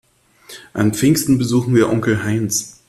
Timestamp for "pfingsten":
0.95-1.37